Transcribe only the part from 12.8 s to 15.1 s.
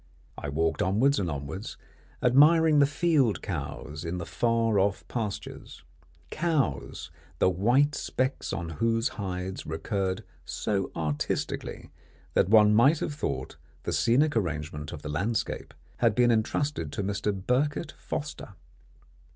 have thought the scenic arrangement of the